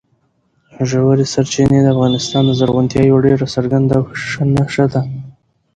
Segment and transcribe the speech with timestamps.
[0.89, 5.01] ژورې سرچینې د افغانستان د زرغونتیا یوه ډېره څرګنده او ښه نښه ده.